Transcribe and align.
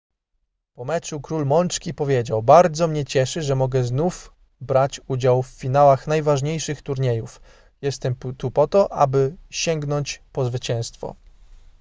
po 0.75 0.85
meczu 0.85 1.21
król 1.21 1.45
mączki 1.45 1.93
powiedział 1.93 2.43
bardzo 2.43 2.87
mnie 2.87 3.05
cieszy 3.05 3.41
że 3.41 3.55
mogę 3.55 3.83
znów 3.83 4.33
brać 4.61 5.01
udział 5.07 5.43
w 5.43 5.47
finałach 5.47 6.07
najważniejszych 6.07 6.81
turniejów 6.81 7.41
jestem 7.81 8.15
tu 8.37 8.51
po 8.51 8.67
to 8.67 8.93
aby 8.93 9.35
sięgnąć 9.49 10.21
po 10.31 10.45
zwycięstwo 10.45 11.15